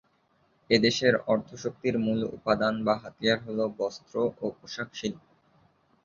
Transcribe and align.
এই 0.69 0.79
দেশের 0.79 1.13
অর্থ 1.27 1.49
শক্তির 1.63 1.95
মূল 1.97 2.19
উপাদান 2.37 2.75
বা 2.85 2.93
হাতিয়ার 3.03 3.39
হলো 3.45 3.63
বস্ত্র 3.79 4.13
ও 4.37 4.55
পোশাক 4.57 4.89
শিল্প। 4.93 5.21